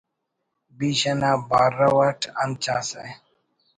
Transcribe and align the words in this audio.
بیش 0.77 1.01
انا 1.11 1.31
بارو 1.49 1.91
اٹ 2.07 2.21
انت 2.41 2.55
چاسہ 2.63 3.03